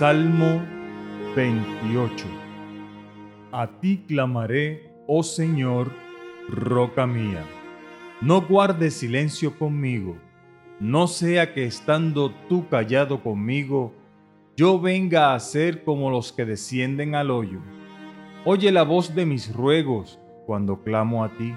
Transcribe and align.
Salmo 0.00 0.62
28 1.36 2.26
A 3.52 3.66
ti 3.66 4.02
clamaré, 4.08 4.94
oh 5.06 5.22
Señor, 5.22 5.92
roca 6.48 7.06
mía. 7.06 7.44
No 8.22 8.40
guardes 8.40 8.94
silencio 8.94 9.58
conmigo, 9.58 10.16
no 10.80 11.06
sea 11.06 11.52
que 11.52 11.66
estando 11.66 12.32
tú 12.48 12.66
callado 12.70 13.22
conmigo, 13.22 13.92
yo 14.56 14.80
venga 14.80 15.34
a 15.34 15.38
ser 15.38 15.84
como 15.84 16.10
los 16.10 16.32
que 16.32 16.46
descienden 16.46 17.14
al 17.14 17.30
hoyo. 17.30 17.60
Oye 18.46 18.72
la 18.72 18.84
voz 18.84 19.14
de 19.14 19.26
mis 19.26 19.54
ruegos 19.54 20.18
cuando 20.46 20.82
clamo 20.82 21.24
a 21.24 21.36
ti, 21.36 21.54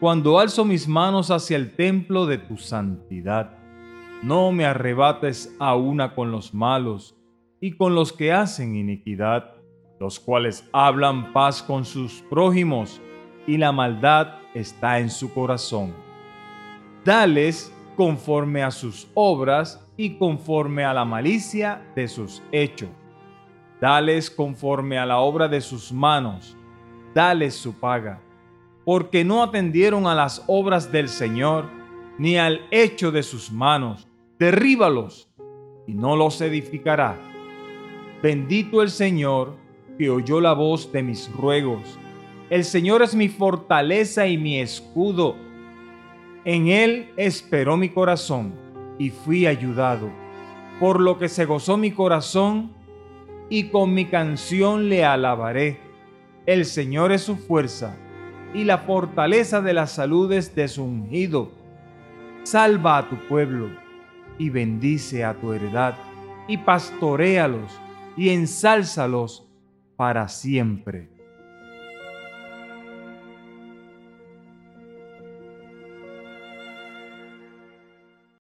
cuando 0.00 0.38
alzo 0.38 0.64
mis 0.64 0.88
manos 0.88 1.30
hacia 1.30 1.58
el 1.58 1.76
templo 1.76 2.24
de 2.24 2.38
tu 2.38 2.56
santidad. 2.56 3.58
No 4.22 4.50
me 4.50 4.64
arrebates 4.64 5.54
a 5.58 5.76
una 5.76 6.14
con 6.14 6.30
los 6.30 6.54
malos 6.54 7.15
y 7.60 7.72
con 7.72 7.94
los 7.94 8.12
que 8.12 8.32
hacen 8.32 8.76
iniquidad, 8.76 9.54
los 9.98 10.20
cuales 10.20 10.68
hablan 10.72 11.32
paz 11.32 11.62
con 11.62 11.84
sus 11.84 12.22
prójimos 12.28 13.00
y 13.46 13.56
la 13.56 13.72
maldad 13.72 14.34
está 14.54 14.98
en 14.98 15.10
su 15.10 15.32
corazón. 15.32 15.94
Dales 17.04 17.72
conforme 17.96 18.62
a 18.62 18.70
sus 18.70 19.08
obras 19.14 19.86
y 19.96 20.18
conforme 20.18 20.84
a 20.84 20.92
la 20.92 21.04
malicia 21.04 21.82
de 21.94 22.08
sus 22.08 22.42
hechos. 22.52 22.90
Dales 23.80 24.30
conforme 24.30 24.98
a 24.98 25.06
la 25.06 25.18
obra 25.18 25.48
de 25.48 25.60
sus 25.60 25.92
manos, 25.92 26.56
dales 27.14 27.54
su 27.54 27.78
paga, 27.78 28.20
porque 28.84 29.24
no 29.24 29.42
atendieron 29.42 30.06
a 30.06 30.14
las 30.14 30.44
obras 30.46 30.92
del 30.92 31.08
Señor, 31.08 31.68
ni 32.18 32.38
al 32.38 32.60
hecho 32.70 33.10
de 33.12 33.22
sus 33.22 33.50
manos. 33.50 34.08
Derríbalos, 34.38 35.30
y 35.86 35.94
no 35.94 36.16
los 36.16 36.40
edificará. 36.40 37.35
Bendito 38.26 38.82
el 38.82 38.90
Señor, 38.90 39.54
que 39.96 40.10
oyó 40.10 40.40
la 40.40 40.52
voz 40.52 40.90
de 40.90 41.00
mis 41.00 41.30
ruegos. 41.30 41.96
El 42.50 42.64
Señor 42.64 43.02
es 43.02 43.14
mi 43.14 43.28
fortaleza 43.28 44.26
y 44.26 44.36
mi 44.36 44.58
escudo. 44.58 45.36
En 46.44 46.66
Él 46.66 47.12
esperó 47.16 47.76
mi 47.76 47.88
corazón 47.88 48.52
y 48.98 49.10
fui 49.10 49.46
ayudado, 49.46 50.10
por 50.80 50.98
lo 51.00 51.20
que 51.20 51.28
se 51.28 51.44
gozó 51.44 51.76
mi 51.76 51.92
corazón 51.92 52.72
y 53.48 53.68
con 53.68 53.94
mi 53.94 54.06
canción 54.06 54.88
le 54.88 55.04
alabaré. 55.04 55.78
El 56.46 56.64
Señor 56.64 57.12
es 57.12 57.22
su 57.22 57.36
fuerza 57.36 57.96
y 58.52 58.64
la 58.64 58.78
fortaleza 58.78 59.60
de 59.60 59.72
las 59.72 59.92
saludes 59.92 60.52
de 60.56 60.66
su 60.66 60.82
ungido. 60.82 61.52
Salva 62.42 62.98
a 62.98 63.08
tu 63.08 63.14
pueblo 63.28 63.70
y 64.36 64.50
bendice 64.50 65.24
a 65.24 65.34
tu 65.34 65.52
heredad 65.52 65.94
y 66.48 66.56
pastoréalos 66.56 67.85
y 68.16 68.30
ensálzalos 68.30 69.46
para 69.96 70.28
siempre. 70.28 71.15